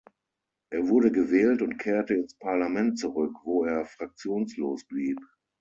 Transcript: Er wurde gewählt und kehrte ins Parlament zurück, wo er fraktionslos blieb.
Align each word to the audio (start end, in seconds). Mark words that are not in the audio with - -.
Er 0.71 0.87
wurde 0.87 1.11
gewählt 1.11 1.61
und 1.61 1.77
kehrte 1.77 2.15
ins 2.15 2.35
Parlament 2.35 2.97
zurück, 2.97 3.35
wo 3.43 3.65
er 3.65 3.85
fraktionslos 3.85 4.87
blieb. 4.87 5.19